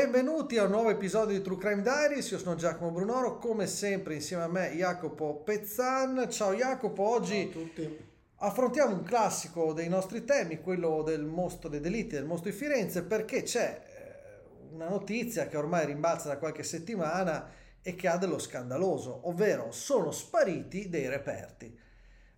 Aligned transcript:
Benvenuti 0.00 0.56
a 0.56 0.64
un 0.64 0.70
nuovo 0.70 0.88
episodio 0.88 1.36
di 1.36 1.44
True 1.44 1.58
Crime 1.58 1.82
Diaries, 1.82 2.30
io 2.30 2.38
sono 2.38 2.54
Giacomo 2.54 2.90
Brunoro, 2.90 3.36
come 3.36 3.66
sempre 3.66 4.14
insieme 4.14 4.44
a 4.44 4.48
me 4.48 4.70
Jacopo 4.70 5.42
Pezzan. 5.44 6.26
Ciao 6.30 6.54
Jacopo, 6.54 7.02
oggi 7.02 7.50
Ciao 7.52 7.90
a 8.36 8.46
affrontiamo 8.46 8.94
un 8.94 9.02
classico 9.02 9.74
dei 9.74 9.90
nostri 9.90 10.24
temi, 10.24 10.62
quello 10.62 11.02
del 11.02 11.22
mostro 11.26 11.68
dei 11.68 11.80
delitti, 11.80 12.14
del 12.14 12.24
mostro 12.24 12.50
di 12.50 12.56
Firenze, 12.56 13.02
perché 13.02 13.42
c'è 13.42 13.82
eh, 13.84 14.72
una 14.72 14.88
notizia 14.88 15.46
che 15.48 15.58
ormai 15.58 15.84
rimbalza 15.84 16.28
da 16.28 16.38
qualche 16.38 16.62
settimana 16.62 17.50
e 17.82 17.94
che 17.94 18.08
ha 18.08 18.16
dello 18.16 18.38
scandaloso, 18.38 19.28
ovvero 19.28 19.70
sono 19.70 20.12
spariti 20.12 20.88
dei 20.88 21.08
reperti. 21.08 21.78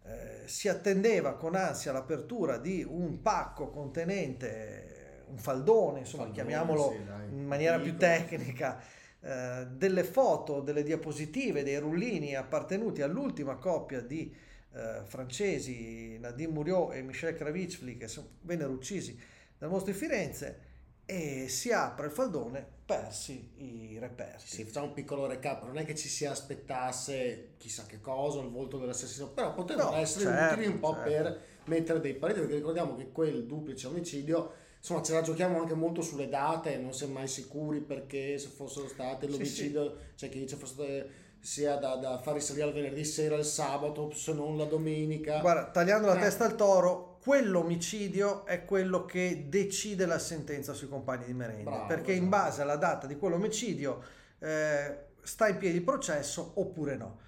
Eh, 0.04 0.42
si 0.46 0.68
attendeva 0.68 1.36
con 1.36 1.54
ansia 1.54 1.92
l'apertura 1.92 2.58
di 2.58 2.84
un 2.84 3.22
pacco 3.22 3.70
contenente 3.70 4.91
un 5.32 5.38
faldone, 5.38 6.00
insomma, 6.00 6.24
Faldone, 6.24 6.32
chiamiamolo 6.34 6.90
sì, 6.90 7.34
in 7.34 7.46
maniera 7.46 7.78
più 7.78 7.92
Dico. 7.92 7.98
tecnica, 7.98 8.80
eh, 9.20 9.66
delle 9.70 10.04
foto, 10.04 10.60
delle 10.60 10.82
diapositive, 10.82 11.62
dei 11.62 11.78
rullini 11.78 12.34
appartenuti 12.36 13.02
all'ultima 13.02 13.56
coppia 13.56 14.00
di 14.00 14.34
eh, 14.74 15.02
francesi, 15.04 16.18
Nadine 16.18 16.52
Muriot 16.52 16.94
e 16.94 17.02
Michel 17.02 17.34
Kravitsvili, 17.34 17.96
che 17.96 18.08
son- 18.08 18.28
vennero 18.42 18.70
uccisi 18.72 19.18
dal 19.58 19.70
mostro 19.70 19.92
di 19.92 19.98
Firenze, 19.98 20.70
e 21.04 21.48
si 21.48 21.72
apre 21.72 22.06
il 22.06 22.12
faldone, 22.12 22.64
persi 22.86 23.52
i 23.56 23.98
reperti. 23.98 24.46
Sì, 24.46 24.64
facciamo 24.64 24.86
un 24.86 24.92
piccolo 24.94 25.26
recap, 25.26 25.64
non 25.64 25.78
è 25.78 25.84
che 25.84 25.94
ci 25.94 26.08
si 26.08 26.24
aspettasse 26.26 27.54
chissà 27.58 27.84
che 27.86 28.00
cosa, 28.00 28.40
il 28.40 28.48
volto 28.50 28.78
dell'assassino, 28.78 29.28
però 29.30 29.52
potevano 29.54 29.90
No, 29.90 29.96
essere 29.96 30.24
certo, 30.26 30.54
utili 30.54 30.66
un 30.66 30.78
po' 30.80 30.94
certo. 30.94 31.10
per 31.10 31.40
mettere 31.64 32.00
dei 32.00 32.14
pareti, 32.14 32.40
perché 32.40 32.54
ricordiamo 32.56 32.96
che 32.96 33.10
quel 33.12 33.46
duplice 33.46 33.86
omicidio, 33.88 34.52
insomma 34.82 35.00
ce 35.02 35.12
la 35.12 35.22
giochiamo 35.22 35.60
anche 35.60 35.74
molto 35.74 36.02
sulle 36.02 36.28
date, 36.28 36.76
non 36.76 36.92
si 36.92 37.04
è 37.04 37.06
mai 37.06 37.28
sicuri 37.28 37.78
perché 37.80 38.36
se 38.36 38.48
fossero 38.48 38.88
state 38.88 39.28
l'omicidio, 39.28 39.96
c'è 40.16 40.28
chi 40.28 40.40
dice 40.40 40.56
fosse 40.56 41.20
sia 41.38 41.76
da, 41.76 41.94
da 41.96 42.18
far 42.18 42.34
risalire 42.34 42.66
al 42.66 42.72
venerdì 42.72 43.04
sera, 43.04 43.36
il 43.36 43.44
sabato, 43.44 44.10
se 44.12 44.32
non 44.32 44.56
la 44.56 44.64
domenica. 44.64 45.38
Guarda, 45.40 45.70
tagliando 45.70 46.08
la 46.08 46.16
Eh. 46.16 46.20
testa 46.20 46.44
al 46.44 46.56
toro, 46.56 47.18
quell'omicidio 47.22 48.44
è 48.44 48.64
quello 48.64 49.04
che 49.04 49.46
decide 49.48 50.04
la 50.06 50.18
sentenza 50.18 50.72
sui 50.72 50.88
compagni 50.88 51.26
di 51.26 51.32
merenda, 51.32 51.70
Bravo, 51.70 51.86
perché 51.86 52.12
in 52.12 52.26
esatto. 52.26 52.42
base 52.42 52.62
alla 52.62 52.76
data 52.76 53.06
di 53.06 53.16
quell'omicidio 53.16 54.02
eh, 54.40 54.96
sta 55.22 55.46
in 55.46 55.58
piedi 55.58 55.76
il 55.76 55.84
processo 55.84 56.52
oppure 56.56 56.96
no. 56.96 57.18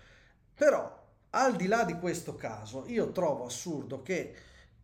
Però, 0.55 1.03
al 1.31 1.55
di 1.55 1.67
là 1.69 1.85
di 1.85 1.95
questo 1.99 2.35
caso, 2.35 2.85
io 2.87 3.13
trovo 3.13 3.45
assurdo 3.47 4.03
che 4.03 4.35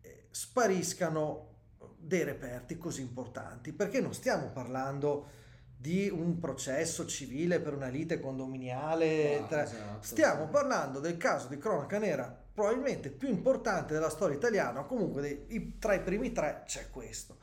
eh, 0.01 0.23
spariscano 0.29 1.50
dei 1.97 2.23
reperti 2.23 2.77
così 2.77 3.01
importanti, 3.01 3.71
perché 3.73 4.01
non 4.01 4.13
stiamo 4.13 4.47
parlando 4.51 5.39
di 5.77 6.09
un 6.09 6.39
processo 6.39 7.05
civile 7.07 7.59
per 7.59 7.73
una 7.73 7.87
lite 7.87 8.19
condominiale, 8.19 9.39
Ah, 9.39 9.43
tra- 9.45 9.63
esatto, 9.63 10.01
stiamo 10.03 10.45
sì. 10.45 10.51
parlando 10.51 10.99
del 10.99 11.17
caso 11.17 11.47
di 11.47 11.57
cronaca 11.57 11.97
nera 11.97 12.39
probabilmente 12.53 13.09
più 13.09 13.29
importante 13.29 13.93
della 13.93 14.09
storia 14.09 14.35
italiana, 14.35 14.81
o 14.81 14.85
comunque 14.85 15.21
dei- 15.21 15.77
tra 15.79 15.93
i 15.93 16.01
primi 16.01 16.31
tre 16.31 16.63
c'è 16.65 16.89
questo. 16.91 17.37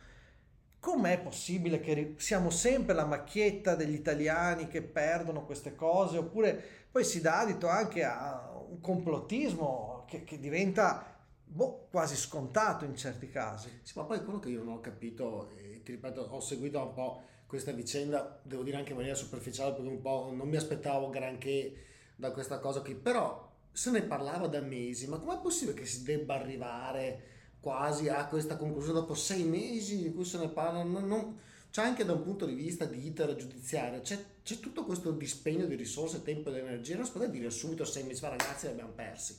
Com'è 0.80 1.18
possibile 1.20 1.80
che 1.80 2.14
siamo 2.18 2.50
sempre 2.50 2.94
la 2.94 3.04
macchietta 3.04 3.74
degli 3.74 3.94
italiani 3.94 4.68
che 4.68 4.82
perdono 4.82 5.44
queste 5.44 5.74
cose? 5.74 6.18
Oppure 6.18 6.62
poi 6.92 7.02
si 7.04 7.20
dà 7.20 7.40
adito 7.40 7.68
anche 7.68 8.04
a 8.04 8.52
un 8.68 8.80
complottismo 8.80 10.04
che, 10.06 10.22
che 10.22 10.38
diventa 10.38 11.17
boh, 11.48 11.88
quasi 11.90 12.16
scontato 12.16 12.84
in 12.84 12.96
certi 12.96 13.28
casi. 13.28 13.68
Sì, 13.82 13.92
ma 13.96 14.04
poi 14.04 14.22
quello 14.22 14.38
che 14.38 14.50
io 14.50 14.62
non 14.62 14.74
ho 14.74 14.80
capito, 14.80 15.50
e 15.56 15.82
ti 15.82 15.92
ripeto, 15.92 16.20
ho 16.22 16.40
seguito 16.40 16.80
un 16.80 16.92
po' 16.92 17.22
questa 17.46 17.72
vicenda, 17.72 18.40
devo 18.42 18.62
dire 18.62 18.76
anche 18.76 18.90
in 18.90 18.96
maniera 18.96 19.16
superficiale 19.16 19.72
perché 19.72 19.88
un 19.88 20.00
po' 20.00 20.30
non 20.34 20.48
mi 20.48 20.56
aspettavo 20.56 21.08
granché 21.10 21.84
da 22.16 22.30
questa 22.32 22.58
cosa 22.58 22.80
qui, 22.80 22.94
però 22.94 23.46
se 23.72 23.90
ne 23.90 24.02
parlava 24.02 24.46
da 24.48 24.60
mesi, 24.60 25.06
ma 25.08 25.18
com'è 25.18 25.38
possibile 25.40 25.76
che 25.76 25.86
si 25.86 26.02
debba 26.02 26.34
arrivare 26.34 27.36
quasi 27.60 28.08
a 28.08 28.26
questa 28.26 28.56
conclusione 28.56 28.98
dopo 29.00 29.14
sei 29.14 29.44
mesi 29.44 30.06
in 30.06 30.14
cui 30.14 30.24
se 30.24 30.38
ne 30.38 30.48
parla? 30.48 30.82
Non, 30.82 31.06
non- 31.06 31.38
c'è 31.70 31.82
anche 31.82 32.04
da 32.04 32.12
un 32.12 32.22
punto 32.22 32.46
di 32.46 32.54
vista 32.54 32.84
di 32.86 33.06
iter 33.06 33.34
giudiziario, 33.36 34.00
c'è, 34.00 34.18
c'è 34.42 34.58
tutto 34.58 34.84
questo 34.84 35.10
dispegno 35.12 35.66
di 35.66 35.74
risorse, 35.74 36.22
tempo 36.22 36.48
ed 36.50 36.56
energia, 36.56 36.96
non 36.96 37.04
si 37.04 37.12
poteva 37.12 37.30
dire 37.30 37.50
subito 37.50 37.84
sei 37.84 38.04
mesi 38.04 38.20
fa 38.20 38.28
ragazzi 38.30 38.66
li 38.66 38.72
abbiamo 38.72 38.92
persi. 38.92 39.36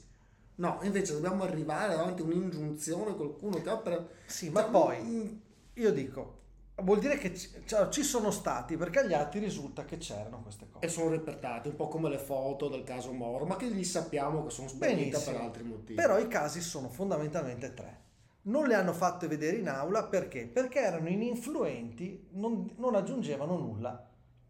No, 0.59 0.79
invece 0.83 1.13
dobbiamo 1.13 1.43
arrivare 1.43 1.95
davanti 1.95 2.21
a 2.21 2.25
un'ingiunzione, 2.25 3.15
qualcuno 3.15 3.61
che 3.61 3.69
opera... 3.69 4.05
Sì, 4.25 4.49
ma 4.49 4.63
poi 4.63 5.01
mm, 5.01 5.27
io 5.75 5.91
dico, 5.93 6.39
vuol 6.81 6.99
dire 6.99 7.17
che 7.17 7.33
ci, 7.33 7.49
cioè, 7.65 7.87
ci 7.87 8.03
sono 8.03 8.29
stati, 8.29 8.75
perché 8.75 8.99
agli 8.99 9.13
atti 9.13 9.39
risulta 9.39 9.85
che 9.85 9.97
c'erano 9.97 10.41
queste 10.41 10.67
cose. 10.69 10.85
E 10.85 10.89
sono 10.89 11.11
repertate, 11.11 11.69
un 11.69 11.77
po' 11.77 11.87
come 11.87 12.09
le 12.09 12.17
foto 12.17 12.67
del 12.67 12.83
caso 12.83 13.13
Moro, 13.13 13.45
ma 13.45 13.55
che 13.55 13.71
gli 13.71 13.85
sappiamo 13.85 14.43
che 14.43 14.49
sono 14.49 14.67
sparite 14.67 15.17
per 15.19 15.35
altri 15.37 15.63
motivi. 15.63 15.95
Però 15.95 16.19
i 16.19 16.27
casi 16.27 16.59
sono 16.59 16.89
fondamentalmente 16.89 17.73
tre. 17.73 18.07
Non 18.41 18.67
le 18.67 18.75
hanno 18.75 18.93
fatte 18.93 19.27
vedere 19.27 19.57
in 19.57 19.69
aula 19.69 20.03
perché? 20.03 20.45
Perché 20.45 20.79
erano 20.79 21.07
ininfluenti, 21.07 22.27
non, 22.31 22.69
non 22.75 22.95
aggiungevano 22.95 23.57
nulla. 23.57 24.07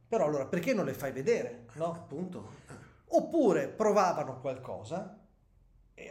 Però 0.08 0.26
allora 0.26 0.47
perché 0.47 0.74
non 0.74 0.86
le 0.86 0.94
fai 0.94 1.12
vedere? 1.12 1.66
No? 1.74 1.94
Appunto. 1.94 2.58
Oppure 3.09 3.68
provavano 3.68 4.40
qualcosa 4.40 5.19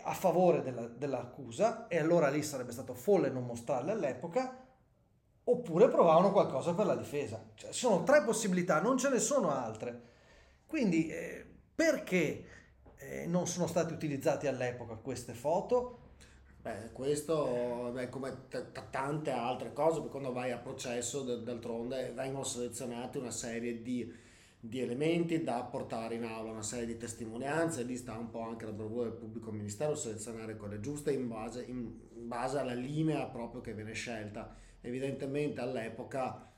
a 0.02 0.12
favore 0.12 0.62
della- 0.62 0.86
dell'accusa 0.86 1.86
e 1.88 1.98
allora 1.98 2.28
lì 2.28 2.42
sarebbe 2.42 2.72
stato 2.72 2.94
folle 2.94 3.30
non 3.30 3.44
mostrarle 3.44 3.92
all'epoca, 3.92 4.66
oppure 5.44 5.88
provavano 5.88 6.32
qualcosa 6.32 6.74
per 6.74 6.86
la 6.86 6.96
difesa. 6.96 7.42
Cioè, 7.54 7.70
ci 7.70 7.80
sono 7.80 8.02
tre 8.04 8.22
possibilità, 8.22 8.80
non 8.80 8.98
ce 8.98 9.08
ne 9.08 9.18
sono 9.18 9.50
altre. 9.50 10.02
Quindi 10.66 11.08
eh, 11.08 11.46
perché 11.74 12.44
eh, 12.96 13.26
non 13.26 13.46
sono 13.46 13.66
state 13.66 13.92
utilizzate 13.92 14.48
all'epoca 14.48 14.94
queste 14.96 15.32
foto? 15.32 16.00
Beh, 16.60 16.90
questo 16.92 17.96
è 17.96 18.08
come 18.08 18.48
t- 18.48 18.90
tante 18.90 19.30
altre 19.30 19.72
cose, 19.72 20.00
quando 20.08 20.32
vai 20.32 20.50
a 20.50 20.58
processo, 20.58 21.22
d- 21.22 21.42
d'altronde 21.42 22.12
vengono 22.14 22.44
selezionate 22.44 23.18
una 23.18 23.30
serie 23.30 23.80
di, 23.80 24.12
di 24.68 24.80
elementi 24.80 25.42
da 25.42 25.62
portare 25.62 26.16
in 26.16 26.24
aula, 26.24 26.50
una 26.50 26.62
serie 26.62 26.84
di 26.84 26.98
testimonianze, 26.98 27.84
lì 27.84 27.96
sta 27.96 28.18
un 28.18 28.28
po' 28.28 28.42
anche 28.42 28.66
la 28.66 28.72
bravura 28.72 29.08
del 29.08 29.18
pubblico 29.18 29.50
ministero 29.50 29.94
selezionare 29.94 30.58
quelle 30.58 30.78
giuste 30.80 31.10
in 31.10 31.26
base, 31.26 31.64
in 31.66 31.90
base 32.12 32.58
alla 32.58 32.74
linea 32.74 33.24
proprio 33.28 33.62
che 33.62 33.72
viene 33.72 33.94
scelta. 33.94 34.54
Evidentemente 34.82 35.62
all'epoca 35.62 36.52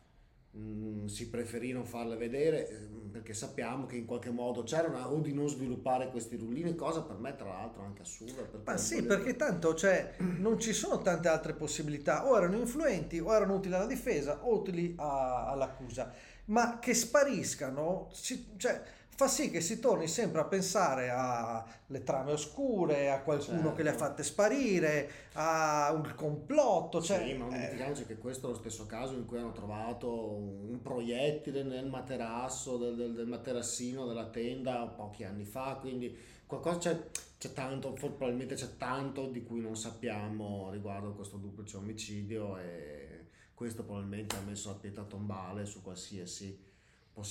mh, 0.52 1.06
si 1.06 1.28
preferì 1.30 1.72
non 1.72 1.84
farle 1.86 2.16
vedere 2.16 2.68
eh, 2.68 2.74
perché 3.10 3.34
sappiamo 3.34 3.86
che 3.86 3.96
in 3.96 4.06
qualche 4.06 4.30
modo 4.30 4.62
c'era 4.62 4.88
una, 4.88 5.10
o 5.10 5.18
di 5.20 5.32
non 5.32 5.48
sviluppare 5.48 6.10
questi 6.10 6.36
rullini, 6.36 6.74
cosa 6.74 7.02
per 7.02 7.16
me 7.16 7.34
tra 7.36 7.48
l'altro 7.48 7.82
anche 7.82 8.02
assurda. 8.02 8.42
perché 8.42 8.58
Ma 8.64 8.76
sì, 8.76 8.96
voglio 8.96 9.06
perché 9.08 9.36
tanto 9.36 9.74
cioè, 9.74 10.14
non 10.18 10.58
ci 10.60 10.72
sono 10.72 11.00
tante 11.02 11.28
altre 11.28 11.54
possibilità, 11.54 12.26
o 12.28 12.36
erano 12.36 12.56
influenti, 12.58 13.18
o 13.18 13.34
erano 13.34 13.54
utili 13.56 13.74
alla 13.74 13.86
difesa, 13.86 14.44
o 14.44 14.58
utili 14.60 14.94
a- 14.96 15.46
all'accusa, 15.50 16.12
ma 16.46 16.78
che 16.78 16.94
spariscano, 16.94 18.08
ci- 18.12 18.54
cioè, 18.56 18.80
fa 19.20 19.28
sì 19.28 19.50
che 19.50 19.60
si 19.60 19.78
torni 19.80 20.08
sempre 20.08 20.40
a 20.40 20.44
pensare 20.46 21.10
alle 21.10 22.02
trame 22.04 22.32
oscure, 22.32 23.10
a 23.10 23.20
qualcuno 23.20 23.58
Certo. 23.58 23.74
che 23.74 23.82
le 23.82 23.90
ha 23.90 23.94
fatte 23.94 24.22
sparire, 24.22 25.10
a 25.34 25.92
un 25.92 26.10
complotto, 26.16 27.02
cioè, 27.02 27.18
sì, 27.26 27.34
ma 27.34 27.44
non 27.44 27.52
eh, 27.52 27.56
dimentichiamoci 27.58 28.06
che 28.06 28.16
questo 28.16 28.46
è 28.46 28.50
lo 28.52 28.56
stesso 28.56 28.86
caso 28.86 29.12
in 29.12 29.26
cui 29.26 29.36
hanno 29.36 29.52
trovato 29.52 30.10
un 30.10 30.80
proiettile 30.80 31.62
nel 31.64 31.86
materasso 31.86 32.78
del, 32.78 32.96
del- 32.96 33.12
del 33.12 33.26
materassino 33.26 34.06
della 34.06 34.30
tenda 34.30 34.86
pochi 34.86 35.24
anni 35.24 35.44
fa, 35.44 35.76
quindi 35.78 36.16
qualcosa 36.46 36.78
c'è, 36.78 36.98
c'è 37.36 37.52
tanto, 37.52 37.92
probabilmente 37.92 38.54
c'è 38.54 38.78
tanto 38.78 39.26
di 39.28 39.42
cui 39.42 39.60
non 39.60 39.76
sappiamo 39.76 40.70
riguardo 40.70 41.12
questo 41.12 41.36
duplice 41.36 41.76
omicidio 41.76 42.56
e 42.56 43.26
questo 43.52 43.84
probabilmente 43.84 44.34
ha 44.36 44.40
messo 44.40 44.70
la 44.70 44.76
pietra 44.76 45.02
tombale 45.04 45.66
su 45.66 45.82
qualsiasi. 45.82 46.68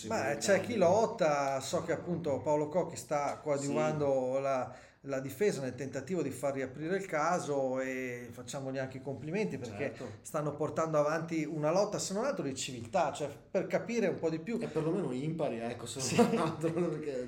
Ma 0.07 0.35
c'è 0.37 0.61
chi 0.61 0.75
lotta, 0.75 1.59
so 1.59 1.83
che 1.83 1.91
appunto 1.91 2.39
Paolo 2.39 2.67
Cocchi 2.69 2.95
sta 2.95 3.37
coadiuvando 3.37 4.39
la, 4.39 4.71
la 5.03 5.19
difesa 5.21 5.61
nel 5.61 5.75
tentativo 5.75 6.21
di 6.21 6.29
far 6.29 6.53
riaprire 6.53 6.97
il 6.97 7.05
caso 7.05 7.79
e 7.79 8.27
facciamogli 8.31 8.77
anche 8.77 8.97
i 8.97 9.01
complimenti 9.01 9.57
perché 9.57 9.93
Certo. 9.95 10.05
stanno 10.21 10.53
portando 10.55 10.97
avanti 10.97 11.45
una 11.45 11.71
lotta 11.71 11.97
se 11.99 12.13
non 12.13 12.25
altro 12.25 12.43
di 12.43 12.53
civiltà, 12.53 13.13
cioè 13.13 13.29
per 13.29 13.67
capire 13.67 14.07
un 14.07 14.19
po' 14.19 14.29
di 14.29 14.39
più. 14.39 14.57
E 14.61 14.67
perlomeno 14.67 15.11
impari, 15.13 15.59
ecco, 15.59 15.85
se 15.85 16.01
Sì. 16.01 16.15
non 16.17 16.37
altro, 16.37 16.71
perché 16.89 17.27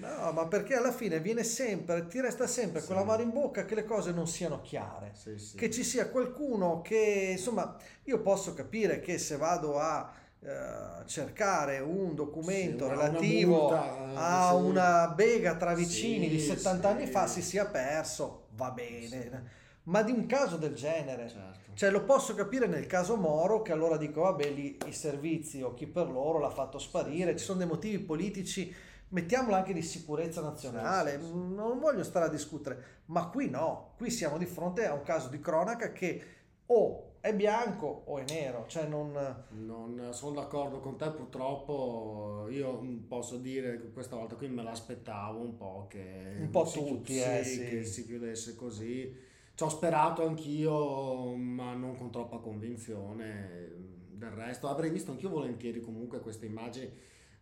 No, 0.00 0.32
ma 0.32 0.46
perché 0.48 0.74
alla 0.74 0.92
fine 0.92 1.20
viene 1.20 1.44
sempre, 1.44 2.06
ti 2.08 2.20
resta 2.20 2.46
sempre 2.48 2.80
Sì. 2.80 2.86
quella 2.86 3.04
mano 3.04 3.22
in 3.22 3.30
bocca 3.30 3.64
che 3.64 3.76
le 3.76 3.84
cose 3.84 4.10
non 4.12 4.26
siano 4.26 4.60
chiare. 4.60 5.12
Sì, 5.14 5.38
sì. 5.38 5.56
Che 5.56 5.70
ci 5.70 5.84
sia 5.84 6.08
qualcuno 6.08 6.80
che, 6.82 7.28
insomma, 7.32 7.76
io 8.04 8.20
posso 8.20 8.54
capire 8.54 8.98
che 9.00 9.18
se 9.18 9.36
vado 9.36 9.78
a 9.78 10.12
eh, 10.44 11.06
cercare 11.06 11.78
un 11.78 12.14
documento 12.14 12.86
Sì, 12.86 12.92
una- 12.92 12.94
una 12.94 13.06
relativo 13.06 13.58
multa, 13.60 14.12
a 14.14 14.48
sì. 14.50 14.62
una 14.62 15.08
bega 15.14 15.54
tra 15.56 15.74
vicini 15.74 16.24
Sì, 16.26 16.30
di 16.30 16.40
70 16.40 16.88
sì. 16.90 16.94
anni 16.96 17.06
fa 17.06 17.26
si 17.26 17.42
sia 17.42 17.66
perso, 17.66 18.46
va 18.54 18.70
bene. 18.70 19.60
ma 19.84 20.02
di 20.02 20.12
un 20.12 20.26
caso 20.26 20.56
del 20.58 20.74
genere. 20.74 21.28
Certo. 21.28 21.58
Cioè 21.74 21.90
lo 21.90 22.04
posso 22.04 22.34
capire 22.36 22.66
nel 22.68 22.86
caso 22.86 23.16
Moro 23.16 23.62
che 23.62 23.72
allora 23.72 23.96
dico 23.96 24.20
vabbè 24.20 24.48
lì 24.50 24.78
i 24.86 24.92
servizi 24.92 25.60
o 25.62 25.74
chi 25.74 25.86
per 25.88 26.08
loro 26.08 26.38
l'ha 26.38 26.50
fatto 26.50 26.78
sparire, 26.78 27.36
ci 27.36 27.44
sono 27.44 27.58
dei 27.58 27.66
motivi 27.66 27.98
politici, 27.98 28.72
mettiamolo 29.08 29.56
anche 29.56 29.72
di 29.72 29.82
sicurezza 29.82 30.40
nazionale, 30.40 31.16
non 31.16 31.80
voglio 31.80 32.04
stare 32.04 32.26
a 32.26 32.28
discutere, 32.28 33.00
ma 33.06 33.26
qui 33.28 33.50
no, 33.50 33.94
qui 33.96 34.08
siamo 34.10 34.38
di 34.38 34.46
fronte 34.46 34.86
a 34.86 34.92
un 34.94 35.02
caso 35.02 35.28
di 35.28 35.40
cronaca 35.40 35.90
che 35.92 36.22
o 36.66 37.11
è 37.22 37.32
bianco 37.36 38.02
o 38.06 38.18
è 38.18 38.24
nero, 38.28 38.64
cioè 38.66 38.88
non... 38.88 39.12
Non 39.50 40.08
sono 40.10 40.34
d'accordo 40.40 40.80
con 40.80 40.96
te, 40.96 41.08
purtroppo 41.10 42.48
io 42.50 42.84
posso 43.06 43.36
dire 43.36 43.80
che 43.80 43.92
questa 43.92 44.16
volta 44.16 44.34
qui 44.34 44.48
me 44.48 44.64
l'aspettavo 44.64 45.38
un 45.38 45.56
po' 45.56 45.86
che 45.88 46.34
Un 46.40 46.50
po' 46.50 46.64
tutti, 46.64 47.20
eh, 47.20 47.44
sì, 47.44 47.54
sì. 47.54 47.68
che 47.68 47.84
si 47.84 48.04
chiudesse 48.06 48.56
così. 48.56 49.16
Ci 49.54 49.62
ho 49.62 49.68
sperato 49.68 50.26
anch'io, 50.26 51.36
ma 51.36 51.74
non 51.74 51.94
con 51.96 52.10
troppa 52.10 52.38
convinzione. 52.38 53.70
Del 54.10 54.30
resto 54.30 54.66
avrei 54.66 54.90
visto 54.90 55.12
anch'io 55.12 55.28
volentieri 55.28 55.80
comunque 55.80 56.18
queste 56.18 56.46
immagini, 56.46 56.90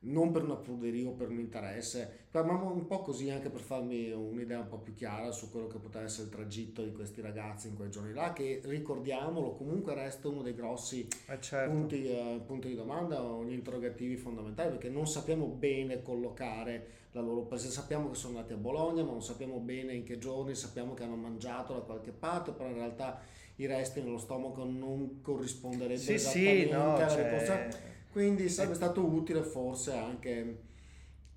non 0.02 0.30
per 0.30 0.44
una 0.44 0.56
pruderia 0.56 1.08
o 1.08 1.12
per 1.12 1.28
un 1.28 1.38
interesse, 1.40 2.28
ma 2.32 2.40
un 2.40 2.86
po' 2.86 3.00
così 3.00 3.28
anche 3.28 3.50
per 3.50 3.60
farmi 3.60 4.10
un'idea 4.10 4.60
un 4.60 4.68
po' 4.68 4.78
più 4.78 4.94
chiara 4.94 5.30
su 5.30 5.50
quello 5.50 5.66
che 5.66 5.78
poteva 5.78 6.04
essere 6.04 6.24
il 6.24 6.30
tragitto 6.30 6.82
di 6.82 6.92
questi 6.92 7.20
ragazzi 7.20 7.68
in 7.68 7.76
quei 7.76 7.90
giorni 7.90 8.12
là, 8.14 8.32
che 8.32 8.62
ricordiamolo 8.64 9.54
comunque 9.54 9.94
resta 9.94 10.28
uno 10.28 10.42
dei 10.42 10.54
grossi 10.54 11.06
Eh 11.26 11.40
certo. 11.40 11.70
punti, 11.74 12.06
eh, 12.08 12.40
punti 12.46 12.68
di 12.68 12.74
domanda 12.76 13.22
o 13.22 13.44
gli 13.44 13.52
interrogativi 13.52 14.16
fondamentali 14.16 14.70
perché 14.70 14.88
non 14.88 15.06
sappiamo 15.06 15.46
bene 15.46 16.02
collocare 16.02 16.98
la 17.12 17.20
loro 17.20 17.42
presenza. 17.42 17.80
Sappiamo 17.80 18.08
che 18.08 18.14
sono 18.14 18.36
andati 18.36 18.54
a 18.54 18.56
Bologna, 18.56 19.02
ma 19.02 19.10
non 19.10 19.22
sappiamo 19.22 19.58
bene 19.58 19.92
in 19.94 20.04
che 20.04 20.16
giorni, 20.18 20.54
sappiamo 20.54 20.94
che 20.94 21.02
hanno 21.02 21.16
mangiato 21.16 21.74
da 21.74 21.80
qualche 21.80 22.12
parte, 22.12 22.52
però 22.52 22.68
in 22.68 22.76
realtà 22.76 23.20
i 23.56 23.66
resti 23.66 24.00
nello 24.00 24.16
stomaco 24.18 24.64
non 24.64 25.20
corrisponderebbero 25.20 26.00
Sì, 26.00 26.12
esattamente 26.14 26.64
sì, 26.64 26.70
no, 26.70 26.96
cioè- 26.96 27.24
ricostruzione. 27.30 27.98
Quindi 28.12 28.48
sarebbe 28.48 28.74
stato 28.74 29.04
utile 29.04 29.42
forse 29.42 29.92
anche 29.94 30.62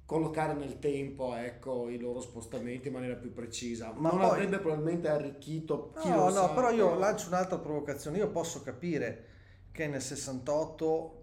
collocare 0.06 0.54
nel 0.54 0.80
tempo 0.80 1.34
ecco, 1.36 1.90
i 1.90 1.98
loro 1.98 2.20
spostamenti 2.20 2.88
in 2.88 2.94
maniera 2.94 3.16
più 3.16 3.32
precisa. 3.34 3.92
Ma 3.96 4.10
non 4.10 4.20
poi- 4.20 4.30
avrebbe 4.30 4.60
probabilmente 4.60 5.08
arricchito 5.08 5.94
chi 6.00 6.10
No, 6.10 6.16
lo 6.16 6.24
no, 6.26 6.30
sa, 6.32 6.50
però 6.50 6.72
io 6.72 6.96
lancio 6.98 7.28
un'altra 7.28 7.58
provocazione. 7.60 8.18
Io 8.18 8.30
posso 8.30 8.62
capire 8.62 9.26
che 9.72 9.88
nel 9.88 10.02
68 10.02 11.22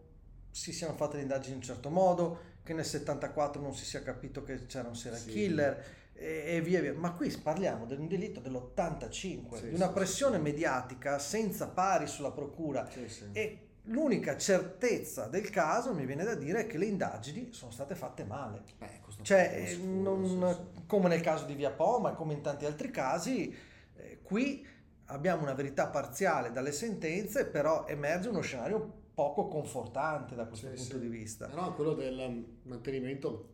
si 0.50 0.72
siano 0.72 0.94
fatte 0.94 1.16
le 1.16 1.22
indagini 1.22 1.52
in 1.52 1.58
un 1.58 1.62
certo 1.64 1.90
modo, 1.90 2.38
che 2.62 2.72
nel 2.72 2.84
74 2.84 3.60
non 3.60 3.74
si 3.74 3.84
sia 3.84 4.02
capito 4.02 4.42
che 4.42 4.66
c'era 4.66 4.88
un 4.88 4.96
serial 4.96 5.20
Sì. 5.20 5.30
killer 5.30 5.84
e, 6.14 6.56
e 6.56 6.60
via 6.60 6.80
via. 6.80 6.94
Ma 6.94 7.12
qui 7.12 7.28
parliamo 7.42 7.86
di 7.86 7.94
un 7.94 8.08
delitto 8.08 8.40
dell'85, 8.40 9.56
Sì, 9.56 9.68
di 9.68 9.74
una 9.74 9.88
sì, 9.88 9.92
pressione 9.92 10.38
mediatica 10.38 11.18
senza 11.18 11.68
pari 11.68 12.06
sulla 12.06 12.30
procura. 12.32 12.88
Sì, 12.90 13.08
sì. 13.08 13.24
E 13.32 13.58
l'unica 13.84 14.36
certezza 14.36 15.26
del 15.26 15.50
caso, 15.50 15.94
mi 15.94 16.06
viene 16.06 16.24
da 16.24 16.34
dire, 16.34 16.60
è 16.60 16.66
che 16.66 16.78
le 16.78 16.86
indagini 16.86 17.52
sono 17.52 17.70
state 17.70 17.94
fatte 17.94 18.24
male. 18.24 18.62
Beh, 18.78 19.00
Cioè, 19.22 19.48
poco 19.50 19.62
eh, 19.62 19.66
sicuro, 19.66 20.16
non- 20.16 20.24
sì, 20.54 20.54
sì. 20.80 20.86
come 20.86 21.08
nel 21.08 21.20
caso 21.20 21.44
di 21.44 21.54
Via 21.54 21.70
Po, 21.70 21.98
ma 21.98 22.12
come 22.12 22.34
in 22.34 22.42
tanti 22.42 22.64
altri 22.66 22.90
casi, 22.90 23.54
eh, 23.96 24.20
qui 24.22 24.66
abbiamo 25.06 25.42
una 25.42 25.54
verità 25.54 25.88
parziale 25.88 26.52
dalle 26.52 26.72
sentenze, 26.72 27.46
però 27.46 27.86
emerge 27.86 28.28
uno 28.28 28.40
scenario 28.40 28.98
poco 29.14 29.48
confortante 29.48 30.34
da 30.34 30.46
questo 30.46 30.68
Sì, 30.68 30.76
punto 30.76 30.98
di 30.98 31.08
vista. 31.08 31.46
Però 31.46 31.74
quello 31.74 31.94
del 31.94 32.44
mantenimento 32.62 33.48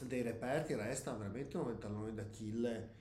dei 0.00 0.22
reperti 0.22 0.74
resta 0.74 1.12
veramente 1.12 1.56
un 1.56 1.78
tallone 1.78 2.12
d'Achille 2.14 2.94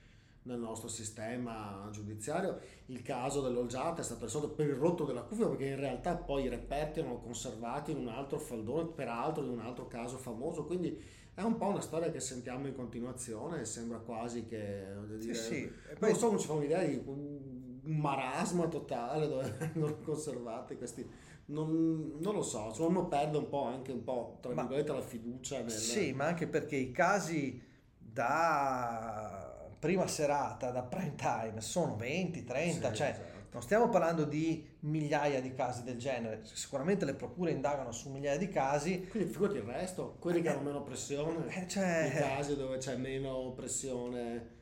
nel 0.46 0.60
nostro 0.60 0.88
sistema 0.88 1.88
giudiziario. 1.92 2.60
Il 2.88 3.02
caso 3.02 3.42
dell'Olgiata 3.42 4.02
è 4.02 4.04
stato 4.04 4.26
risolto 4.26 4.50
per 4.50 4.68
il 4.68 4.76
rotto 4.76 5.04
della 5.06 5.22
cuffia 5.22 5.48
perché 5.48 5.66
in 5.66 5.80
realtà 5.80 6.16
poi 6.16 6.44
i 6.44 6.50
reperti 6.50 7.00
erano 7.00 7.20
conservati 7.20 7.92
in 7.92 7.98
un 7.98 8.08
altro 8.08 8.40
faldone, 8.40 8.90
peraltro 8.90 9.44
in 9.44 9.50
un 9.50 9.60
altro 9.60 9.88
caso 9.88 10.18
famoso, 10.18 10.66
quindi 10.66 11.02
è 11.34 11.42
un 11.42 11.58
po' 11.58 11.68
una 11.68 11.82
storia 11.82 12.12
che 12.12 12.20
sentiamo 12.20 12.68
in 12.68 12.76
continuazione 12.76 13.62
e 13.62 13.66
sembra 13.66 13.98
quasi 13.98 14.46
che... 14.46 14.86
voglio 14.96 15.20
Sì, 15.20 15.26
dire, 15.28 15.34
sì. 15.34 15.64
E 15.64 15.72
non 15.90 15.98
poi- 16.00 16.16
so, 16.16 16.30
non 16.30 16.40
ci 16.40 16.48
fa 16.48 16.54
un'idea 16.54 16.84
di 16.84 17.02
un 17.06 17.80
marasma 17.84 18.68
totale 18.68 19.28
dove 19.28 19.52
vengono 19.60 19.98
conservati 20.02 20.78
questi... 20.78 21.08
Non, 21.48 22.14
non 22.20 22.34
lo 22.34 22.42
so, 22.42 22.72
cioè 22.74 22.88
uno 22.88 23.08
perde 23.08 23.38
un 23.38 23.50
po' 23.50 23.66
anche 23.66 23.92
un 23.92 24.04
po', 24.04 24.40
tra 24.42 24.52
virgolette, 24.52 24.94
la 24.94 25.02
fiducia 25.02 25.60
nel... 25.60 25.70
Sì, 25.70 26.12
ma 26.14 26.26
anche 26.26 26.48
perché 26.48 26.76
i 26.76 26.92
casi 26.92 27.62
da 28.00 29.45
prima 29.86 30.08
serata, 30.08 30.72
da 30.72 30.82
prime 30.82 31.14
time, 31.16 31.62
sono 31.62 31.96
20, 31.96 32.44
30, 32.44 32.90
Sì, 32.90 32.96
cioè 32.96 33.10
esatto. 33.10 33.48
non 33.52 33.62
stiamo 33.62 33.88
parlando 33.90 34.24
di 34.24 34.68
migliaia 34.80 35.40
di 35.42 35.54
casi 35.54 35.84
del 35.84 36.00
genere. 36.00 36.40
Sicuramente 36.44 37.06
le 37.06 37.14
procure 37.14 37.52
indagano 37.52 37.92
su 37.92 38.10
migliaia 38.10 38.40
di 38.40 38.50
casi. 38.50 39.06
Quindi 39.08 39.32
figurati 39.32 39.58
il 39.58 39.64
resto, 39.64 40.16
quelli 40.20 40.42
che 40.42 40.50
hanno 40.50 40.62
meno 40.62 40.82
pressione, 40.82 41.54
Eh, 41.56 41.68
cioè- 41.68 42.12
i 42.16 42.18
casi 42.18 42.56
dove 42.56 42.78
c'è 42.80 42.96
meno 42.96 43.52
pressione... 43.56 44.54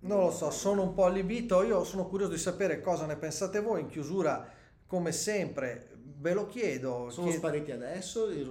Non 0.00 0.18
lo 0.20 0.30
so, 0.30 0.48
sono 0.52 0.82
un 0.82 0.94
po' 0.94 1.06
allibito. 1.06 1.64
Io 1.64 1.82
sono 1.82 2.06
curioso 2.06 2.30
di 2.30 2.38
sapere 2.38 2.80
cosa 2.80 3.04
ne 3.04 3.16
pensate 3.16 3.58
voi. 3.60 3.80
In 3.80 3.88
chiusura, 3.88 4.48
come 4.86 5.10
sempre, 5.10 5.88
ve 6.18 6.34
lo 6.34 6.46
chiedo. 6.46 7.10
Sono 7.10 7.26
Chied- 7.26 7.38
spariti 7.40 7.72
adesso? 7.72 8.28
di 8.28 8.44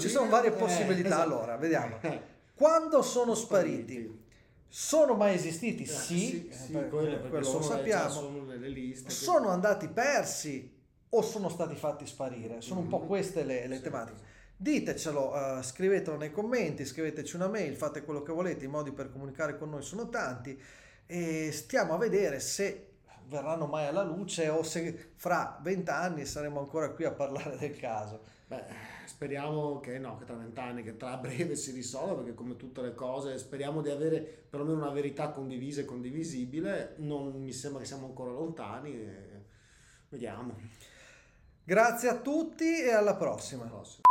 ci 0.00 0.08
sono 0.08 0.28
varie 0.28 0.50
Eh, 0.50 0.54
possibilità. 0.58 1.08
esatto. 1.10 1.22
Allora, 1.22 1.56
vediamo. 1.58 1.98
Eh, 2.00 2.20
Quando 2.56 3.02
sono 3.02 3.36
spariti? 3.36 4.22
Sono 4.68 5.14
mai 5.14 5.34
esistiti? 5.34 5.84
Eh, 5.84 5.86
Sì, 5.86 6.48
sì, 6.50 6.72
eh, 6.72 6.88
quello, 6.88 7.08
eh, 7.08 7.12
perché 7.14 7.28
quello 7.28 7.52
lo 7.52 7.62
sappiamo. 7.62 8.10
sono 8.10 8.52
liste. 8.54 9.10
Sono 9.10 9.48
andati 9.50 9.88
persi 9.88 10.72
o 11.10 11.22
sono 11.22 11.48
stati 11.48 11.76
fatti 11.76 12.06
sparire? 12.06 12.60
Sono 12.60 12.80
un 12.80 12.88
po' 12.88 13.00
Mhm. 13.00 13.06
queste 13.06 13.44
le, 13.44 13.66
le 13.68 13.76
Sì, 13.76 13.82
tematiche. 13.82 14.18
sì. 14.18 14.24
Ditecelo, 14.56 15.58
eh, 15.58 15.62
scrivetelo 15.62 16.16
nei 16.16 16.30
commenti, 16.32 16.84
scriveteci 16.84 17.36
una 17.36 17.48
mail, 17.48 17.76
fate 17.76 18.02
quello 18.04 18.22
che 18.22 18.32
volete, 18.32 18.64
i 18.64 18.68
modi 18.68 18.92
per 18.92 19.10
comunicare 19.10 19.56
con 19.58 19.70
noi 19.70 19.82
sono 19.82 20.08
tanti 20.08 20.60
e 21.06 21.50
stiamo 21.52 21.94
a 21.94 21.98
vedere 21.98 22.40
se 22.40 22.88
verranno 23.26 23.66
mai 23.66 23.86
alla 23.86 24.02
luce 24.02 24.48
o 24.48 24.62
se 24.62 25.12
fra 25.16 25.58
vent'anni 25.62 26.24
saremo 26.24 26.60
ancora 26.60 26.90
qui 26.90 27.04
a 27.04 27.10
parlare 27.12 27.56
del 27.58 27.76
caso. 27.76 28.22
Beh, 28.46 28.64
speriamo 29.14 29.78
che 29.78 29.96
no, 30.00 30.16
che 30.16 30.24
tra 30.24 30.34
vent'anni, 30.34 30.82
che 30.82 30.96
tra 30.96 31.16
breve 31.16 31.54
si 31.54 31.70
risolva, 31.70 32.16
perché 32.16 32.34
come 32.34 32.56
tutte 32.56 32.82
le 32.82 32.94
cose 32.94 33.38
speriamo 33.38 33.80
di 33.80 33.88
avere 33.88 34.20
perlomeno 34.20 34.78
una 34.78 34.90
verità 34.90 35.30
condivisa 35.30 35.82
e 35.82 35.84
condivisibile. 35.84 36.94
Non 36.98 37.40
mi 37.40 37.52
sembra 37.52 37.80
che 37.80 37.86
siamo 37.86 38.06
ancora 38.06 38.32
lontani. 38.32 38.92
Vediamo. 40.08 40.56
Grazie 41.62 42.08
a 42.08 42.16
tutti 42.16 42.82
e 42.82 42.90
alla 42.90 43.14
prossima. 43.14 43.62
Alla 43.62 43.70
prossima. 43.70 44.02